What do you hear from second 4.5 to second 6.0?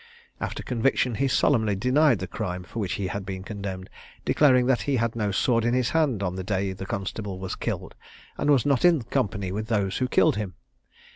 that he had no sword in his